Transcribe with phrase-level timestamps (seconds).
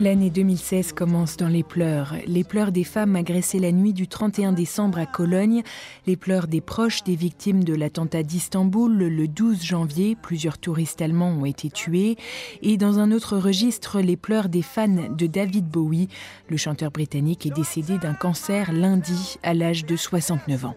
[0.00, 2.14] L'année 2016 commence dans les pleurs.
[2.26, 5.62] Les pleurs des femmes agressées la nuit du 31 décembre à Cologne,
[6.06, 11.32] les pleurs des proches des victimes de l'attentat d'Istanbul le 12 janvier, plusieurs touristes allemands
[11.32, 12.16] ont été tués,
[12.62, 16.08] et dans un autre registre, les pleurs des fans de David Bowie.
[16.48, 20.76] Le chanteur britannique est décédé d'un cancer lundi à l'âge de 69 ans.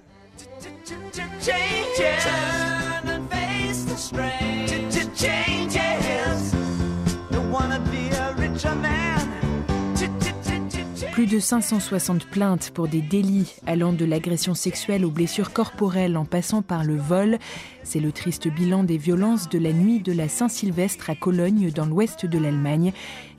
[11.13, 16.25] Plus de 560 plaintes pour des délits allant de l'agression sexuelle aux blessures corporelles en
[16.25, 17.37] passant par le vol.
[17.83, 21.85] C'est le triste bilan des violences de la nuit de la Saint-Sylvestre à Cologne dans
[21.85, 22.93] l'ouest de l'Allemagne.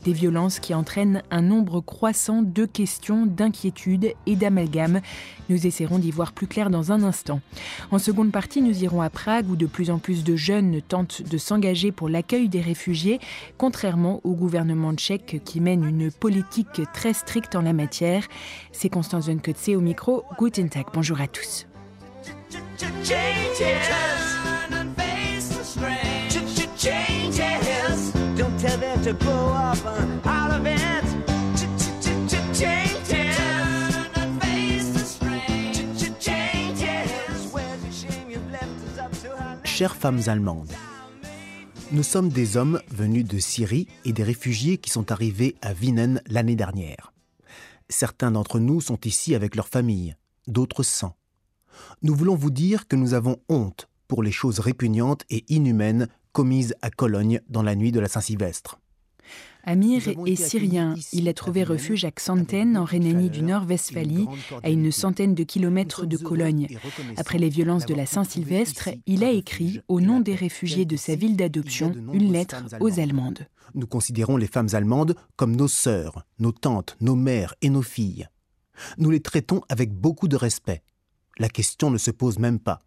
[0.05, 5.01] Des violences qui entraînent un nombre croissant de questions, d'inquiétudes et d'amalgames.
[5.49, 7.41] Nous essaierons d'y voir plus clair dans un instant.
[7.91, 11.23] En seconde partie, nous irons à Prague où de plus en plus de jeunes tentent
[11.23, 13.19] de s'engager pour l'accueil des réfugiés,
[13.57, 18.27] contrairement au gouvernement tchèque qui mène une politique très stricte en la matière.
[18.73, 20.25] C'est Constance Venkotze au micro.
[20.39, 21.67] Guten Tag, bonjour à tous.
[39.75, 40.71] Chères femmes allemandes,
[41.91, 46.21] nous sommes des hommes venus de Syrie et des réfugiés qui sont arrivés à Wien
[46.29, 47.13] l'année dernière.
[47.89, 50.15] Certains d'entre nous sont ici avec leurs familles,
[50.47, 51.17] d'autres sans.
[52.03, 56.77] Nous voulons vous dire que nous avons honte pour les choses répugnantes et inhumaines commises
[56.81, 58.79] à Cologne dans la nuit de la Saint-Sylvestre.
[59.67, 60.95] Amir est syrien.
[61.13, 64.27] Il a trouvé refuge à Xanten, en Rhénanie du Nord-Westphalie,
[64.63, 66.69] à une centaine de kilomètres de Cologne.
[67.17, 71.15] Après les violences de la Saint-Sylvestre, il a écrit, au nom des réfugiés de sa
[71.15, 73.47] ville d'adoption, une lettre aux Allemandes.
[73.75, 78.29] Nous considérons les femmes allemandes comme nos sœurs, nos tantes, nos mères et nos filles.
[78.99, 80.83] Nous les traitons avec beaucoup de respect.
[81.39, 82.81] La question ne se pose même pas.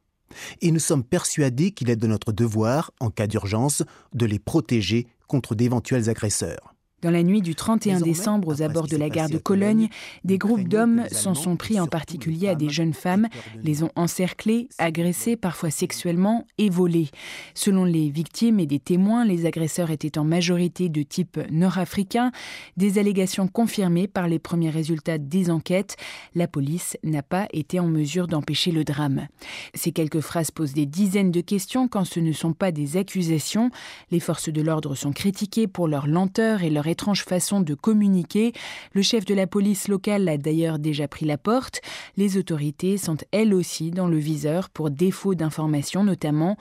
[0.62, 5.08] Et nous sommes persuadés qu'il est de notre devoir, en cas d'urgence, de les protéger
[5.28, 6.77] contre d'éventuels agresseurs.
[7.04, 9.88] Dans la nuit du 31 décembre aux abords de la gare de Cologne,
[10.24, 13.28] des groupes d'hommes s'en sont pris en particulier à des jeunes femmes,
[13.62, 17.10] les ont encerclées, agressées parfois sexuellement et volées.
[17.54, 22.32] Selon les victimes et des témoins, les agresseurs étaient en majorité de type nord-africain,
[22.78, 25.98] des allégations confirmées par les premiers résultats des enquêtes.
[26.34, 29.28] La police n'a pas été en mesure d'empêcher le drame.
[29.76, 33.70] Ces quelques phrases posent des dizaines de questions quand ce ne sont pas des accusations.
[34.10, 38.54] Les forces de l'ordre sont critiquées pour leur lenteur et leur étrange façon de communiquer.
[38.94, 41.82] Le chef de la police locale a d'ailleurs déjà pris la porte.
[42.16, 46.58] Les autorités sont elles aussi dans le viseur pour défaut d'information notamment.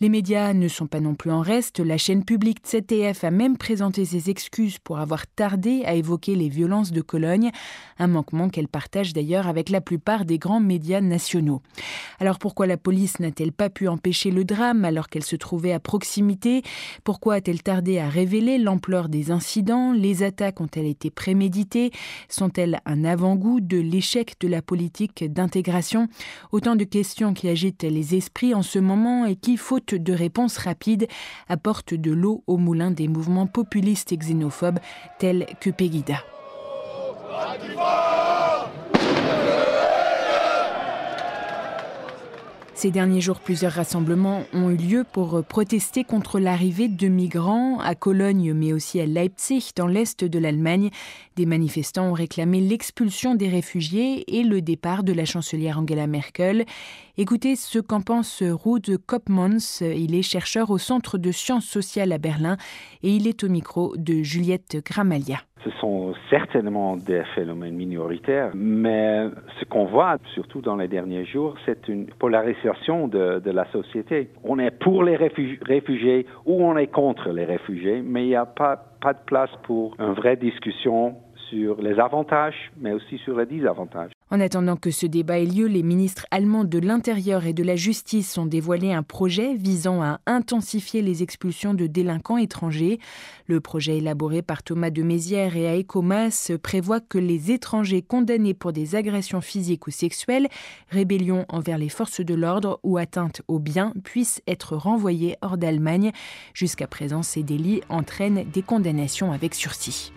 [0.00, 1.80] Les médias ne sont pas non plus en reste.
[1.80, 6.48] La chaîne publique ZDF a même présenté ses excuses pour avoir tardé à évoquer les
[6.48, 7.50] violences de Cologne,
[7.98, 11.62] un manquement qu'elle partage d'ailleurs avec la plupart des grands médias nationaux.
[12.18, 15.80] Alors pourquoi la police n'a-t-elle pas pu empêcher le drame alors qu'elle se trouvait à
[15.80, 16.62] proximité?
[17.04, 19.69] Pourquoi a-t-elle tardé à révéler l'ampleur des incidents?
[19.70, 21.90] Les attaques ont-elles été préméditées?
[22.28, 26.08] Sont-elles un avant-goût de l'échec de la politique d'intégration?
[26.52, 30.58] Autant de questions qui agitent les esprits en ce moment et qui, faute de réponses
[30.58, 31.06] rapides,
[31.48, 34.80] apportent de l'eau au moulin des mouvements populistes et xénophobes
[35.18, 36.24] tels que Pegida.
[42.80, 47.94] Ces derniers jours, plusieurs rassemblements ont eu lieu pour protester contre l'arrivée de migrants à
[47.94, 50.88] Cologne, mais aussi à Leipzig, dans l'est de l'Allemagne.
[51.36, 56.64] Des manifestants ont réclamé l'expulsion des réfugiés et le départ de la chancelière Angela Merkel.
[57.18, 59.82] Écoutez ce qu'en pense Ruud Kopmans.
[59.82, 62.56] Il est chercheur au Centre de sciences sociales à Berlin
[63.02, 65.42] et il est au micro de Juliette Gramalia.
[65.64, 69.26] Ce sont certainement des phénomènes minoritaires, mais
[69.58, 74.30] ce qu'on voit, surtout dans les derniers jours, c'est une polarisation de, la société.
[74.44, 78.46] On est pour les réfugiés ou on est contre les réfugiés, mais il n'y a
[78.46, 81.16] pas de place pour une vraie discussion
[81.50, 84.12] sur les avantages, mais aussi sur les désavantages.
[84.32, 87.74] En attendant que ce débat ait lieu, les ministres allemands de l'Intérieur et de la
[87.74, 93.00] Justice ont dévoilé un projet visant à intensifier les expulsions de délinquants étrangers.
[93.46, 98.72] Le projet élaboré par Thomas de Mézières et Aecomas prévoit que les étrangers condamnés pour
[98.72, 100.46] des agressions physiques ou sexuelles,
[100.90, 106.12] rébellion envers les forces de l'ordre ou atteinte aux biens puissent être renvoyés hors d'Allemagne.
[106.54, 110.12] Jusqu'à présent, ces délits entraînent des condamnations avec sursis.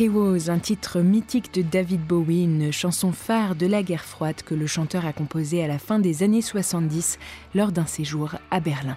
[0.00, 4.54] Heroes, un titre mythique de David Bowie, une chanson phare de la guerre froide que
[4.54, 7.18] le chanteur a composée à la fin des années 70
[7.56, 8.96] lors d'un séjour à Berlin.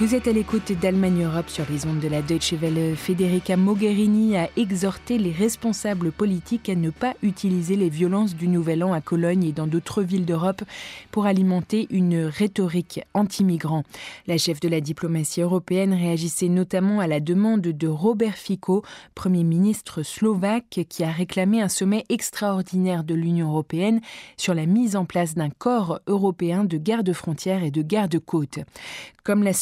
[0.00, 2.94] Vous êtes à l'écoute d'Allemagne Europe sur les ondes de la Deutsche Welle.
[2.94, 8.84] Federica Mogherini a exhorté les responsables politiques à ne pas utiliser les violences du Nouvel
[8.84, 10.62] An à Cologne et dans d'autres villes d'Europe
[11.10, 13.82] pour alimenter une rhétorique anti-migrants.
[14.28, 18.84] La chef de la diplomatie européenne réagissait notamment à la demande de Robert Fico,
[19.16, 24.00] Premier ministre slovaque, qui a réclamé un sommet extraordinaire de l'Union européenne
[24.36, 28.60] sur la mise en place d'un corps européen de garde-frontières et de garde-côtes.
[29.24, 29.52] Comme la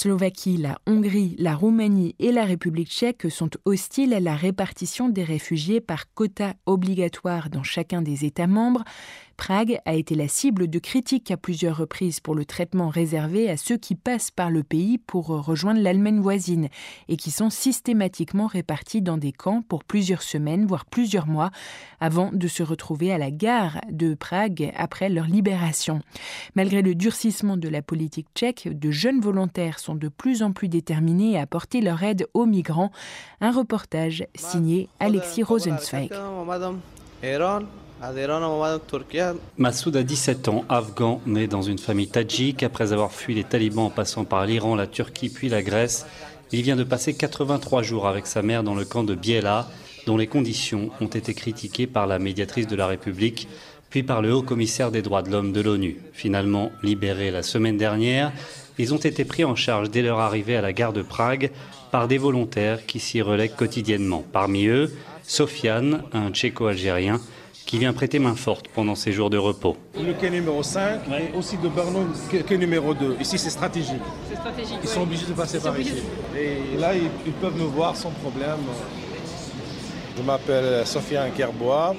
[0.59, 5.81] la Hongrie, la Roumanie et la République tchèque sont hostiles à la répartition des réfugiés
[5.81, 8.83] par quota obligatoire dans chacun des États membres,
[9.37, 13.57] Prague a été la cible de critiques à plusieurs reprises pour le traitement réservé à
[13.57, 16.69] ceux qui passent par le pays pour rejoindre l'Allemagne voisine
[17.09, 21.51] et qui sont systématiquement répartis dans des camps pour plusieurs semaines, voire plusieurs mois,
[22.01, 26.01] avant de se retrouver à la gare de Prague après leur libération.
[26.55, 30.69] Malgré le durcissement de la politique tchèque, de jeunes volontaires sont de plus en plus
[30.69, 32.91] déterminés à apporter leur aide aux migrants.
[33.41, 36.11] Un reportage signé Alexis Rosenzweig.
[39.57, 42.63] Massoud a 17 ans, afghan, né dans une famille tadjik.
[42.63, 46.07] Après avoir fui les talibans en passant par l'Iran, la Turquie puis la Grèce,
[46.53, 49.67] il vient de passer 83 jours avec sa mère dans le camp de Biela,
[50.07, 53.49] dont les conditions ont été critiquées par la médiatrice de la République,
[53.97, 55.97] puis par le haut commissaire des droits de l'homme de l'ONU.
[56.13, 58.31] Finalement libérés la semaine dernière,
[58.77, 61.51] ils ont été pris en charge dès leur arrivée à la gare de Prague
[61.91, 64.23] par des volontaires qui s'y relèguent quotidiennement.
[64.35, 67.23] Parmi eux, Sofiane, un tchéco-algérien,
[67.65, 69.79] qui vient prêter main forte pendant ses jours de repos.
[69.99, 72.07] Le quai numéro 5 et aussi de Bernon,
[72.47, 73.17] quai numéro 2.
[73.19, 73.95] Ici, c'est stratégique.
[74.31, 74.77] stratégique.
[74.83, 76.03] Ils sont obligés de passer par ici.
[76.37, 78.61] Et là, ils, peuvent nous voir sans problème.
[80.19, 81.97] Je m'appelle Sofiane Kerbois.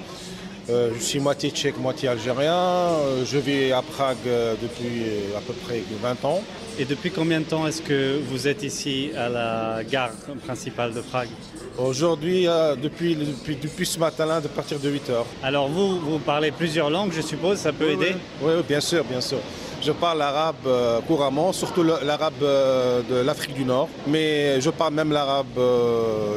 [0.70, 2.54] Euh, je suis moitié tchèque, moitié algérien.
[2.54, 5.04] Euh, je vis à Prague euh, depuis
[5.36, 6.42] à peu près 20 ans.
[6.78, 10.12] Et depuis combien de temps est-ce que vous êtes ici à la gare
[10.46, 11.30] principale de Prague?
[11.78, 12.48] Aujourd'hui,
[12.82, 15.26] depuis, depuis, ce matin-là, de partir de 8 heures.
[15.42, 18.16] Alors vous, vous parlez plusieurs langues, je suppose, ça peut aider?
[18.42, 19.40] oui, bien sûr, bien sûr.
[19.82, 25.60] Je parle l'arabe couramment, surtout l'arabe de l'Afrique du Nord, mais je parle même l'arabe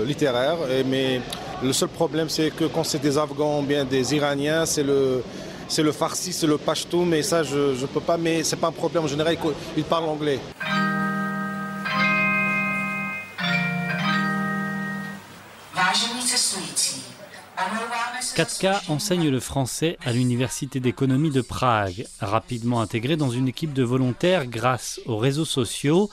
[0.06, 0.56] littéraire.
[0.70, 1.20] Et, mais
[1.62, 5.22] le seul problème, c'est que quand c'est des Afghans ou bien des Iraniens, c'est le,
[5.68, 8.16] c'est le farsi, c'est le pashto, mais ça, je ne peux pas.
[8.16, 9.04] Mais c'est pas un problème.
[9.04, 9.36] En général,
[9.76, 10.40] ils parlent anglais.
[18.34, 22.06] Katka enseigne le français à l'Université d'économie de Prague.
[22.20, 26.08] Rapidement intégrée dans une équipe de volontaires grâce aux réseaux sociaux,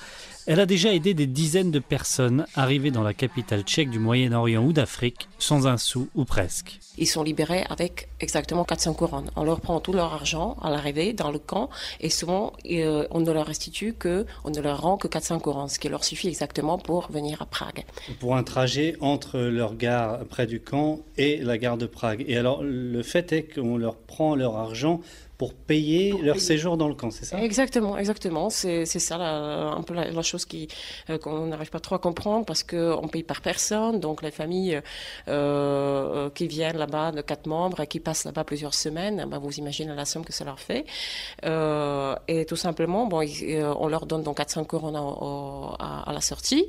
[0.48, 4.64] elle a déjà aidé des dizaines de personnes arrivées dans la capitale tchèque du Moyen-Orient
[4.64, 6.80] ou d'Afrique sans un sou ou presque.
[6.98, 9.30] Ils sont libérés avec exactement 400 couronnes.
[9.36, 13.20] On leur prend tout leur argent à l'arrivée dans le camp et souvent euh, on
[13.20, 16.30] ne leur restitue que, on ne leur rend que 400 couronnes, ce qui leur suffit
[16.30, 17.84] exactement pour venir à Prague.
[18.22, 22.24] Pour un trajet entre leur gare près du camp et la gare de Prague.
[22.26, 25.02] Et alors le fait est qu'on leur prend leur argent
[25.38, 27.40] pour payer leur séjour dans le camp, c'est ça?
[27.40, 28.50] Exactement, exactement.
[28.50, 30.68] C'est ça la, un peu la, chose qui
[31.10, 34.00] euh, qu'on n'arrive pas trop à comprendre parce qu'on paye par personne.
[34.00, 34.82] Donc les familles euh,
[35.28, 39.54] euh, qui viennent là-bas de quatre membres et qui passent là-bas plusieurs semaines, ben, vous
[39.54, 40.86] imaginez la somme que ça leur fait.
[41.44, 43.24] et tout simplement, bon,
[43.80, 46.66] on leur donne donc 400 couronnes à, à, la sortie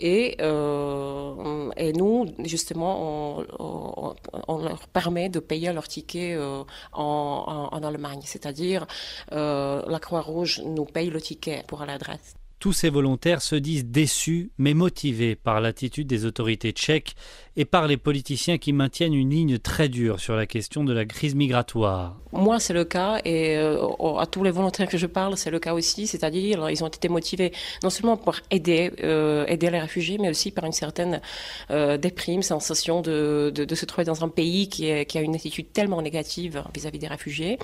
[0.00, 4.14] et, et nous, justement, on,
[4.48, 6.36] on, leur permet de payer leur ticket
[6.92, 7.99] en, en, Allemagne.
[8.24, 8.86] C'est-à-dire,
[9.30, 12.39] la Croix-Rouge nous paye le ticket pour aller à Dresde.
[12.60, 17.16] Tous ces volontaires se disent déçus mais motivés par l'attitude des autorités tchèques
[17.56, 21.06] et par les politiciens qui maintiennent une ligne très dure sur la question de la
[21.06, 22.16] crise migratoire.
[22.32, 23.88] Moi, c'est le cas et euh,
[24.18, 26.06] à tous les volontaires que je parle, c'est le cas aussi.
[26.06, 27.52] C'est-à-dire, ils ont été motivés
[27.82, 31.22] non seulement pour aider, euh, aider les réfugiés, mais aussi par une certaine
[31.70, 36.62] euh, déprime, sensation de, se trouver dans un pays qui a une attitude tellement négative
[36.74, 37.58] vis-à-vis des réfugiés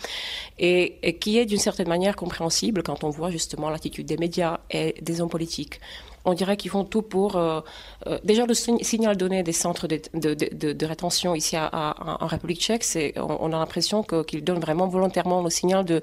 [0.59, 4.61] et, et qui est d'une certaine manière compréhensible quand on voit justement l'attitude des médias
[4.71, 5.81] et des hommes politiques
[6.27, 7.37] on dirait qu'ils font tout pour...
[7.37, 7.61] Euh,
[8.07, 12.85] euh, déjà, le signal donné des centres de, de, rétention ici à, en République tchèque,
[12.85, 16.03] c'est, on, a l'impression qu'ils donnent vraiment volontairement le signal de,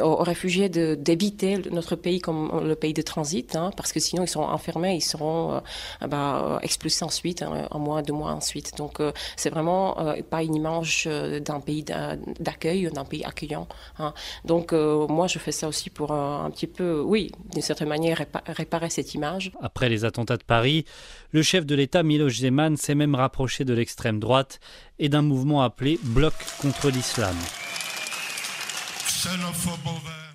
[0.00, 4.28] aux réfugiés d'éviter notre pays comme le pays de transit, hein, parce que sinon ils
[4.28, 8.76] seront enfermés, ils seront euh, bah, expulsés ensuite, hein, un mois, deux mois ensuite.
[8.78, 8.98] Donc,
[9.36, 9.96] c'est vraiment
[10.30, 13.68] pas une image d'un pays d'accueil, d'un pays accueillant.
[13.98, 14.14] Hein.
[14.46, 18.88] Donc, moi, je fais ça aussi pour un petit peu, oui, d'une certaine manière, réparer
[18.88, 19.49] cette image.
[19.60, 20.84] Après les attentats de Paris,
[21.32, 24.60] le chef de l'État Miloš Zeman s'est même rapproché de l'extrême droite
[24.98, 27.34] et d'un mouvement appelé Bloc contre l'islam.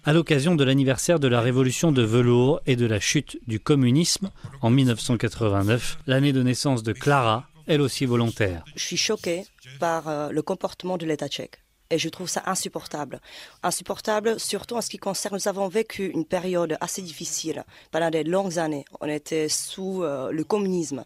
[0.04, 4.30] À l'occasion de l'anniversaire de la révolution de velours et de la chute du communisme
[4.62, 8.64] en 1989, l'année de naissance de Clara, elle aussi volontaire.
[8.76, 9.44] Je suis choquée
[9.80, 11.65] par euh, le comportement de l'État tchèque.
[11.92, 13.22] Et je trouve ça insupportable.
[13.62, 18.24] Insupportable, surtout en ce qui concerne, nous avons vécu une période assez difficile pendant des
[18.24, 18.86] longues années.
[19.02, 21.04] On était sous euh, le communisme.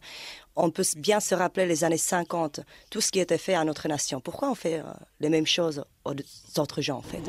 [0.55, 3.87] On peut bien se rappeler les années 50, tout ce qui était fait à notre
[3.87, 4.19] nation.
[4.19, 4.83] Pourquoi on fait euh,
[5.19, 6.13] les mêmes choses aux
[6.57, 7.19] autres gens en fait?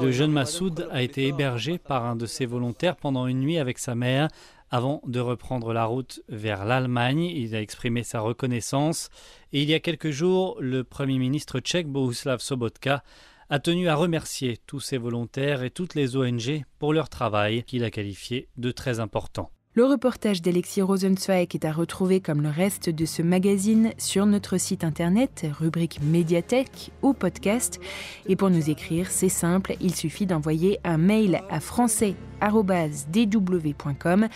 [0.00, 3.78] Le jeune Massoud a été hébergé par un de ses volontaires pendant une nuit avec
[3.78, 4.28] sa mère
[4.74, 7.22] avant de reprendre la route vers l'Allemagne.
[7.22, 9.08] Il a exprimé sa reconnaissance
[9.52, 13.04] et il y a quelques jours, le Premier ministre tchèque Bohuslav Sobotka
[13.50, 17.84] a tenu à remercier tous ses volontaires et toutes les ONG pour leur travail qu'il
[17.84, 19.52] a qualifié de très important.
[19.76, 24.56] Le reportage d'Alexis Rosenzweig est à retrouver comme le reste de ce magazine sur notre
[24.56, 27.80] site internet, rubrique médiathèque ou podcast.
[28.28, 34.28] Et pour nous écrire, c'est simple, il suffit d'envoyer un mail à français.dw.com.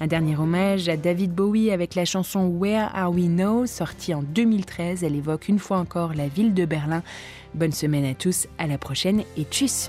[0.00, 4.24] Un dernier hommage à David Bowie avec la chanson Where Are We Now, sortie en
[4.24, 5.04] 2013.
[5.04, 7.04] Elle évoque une fois encore la ville de Berlin.
[7.54, 9.88] Bonne semaine à tous, à la prochaine et tchuss!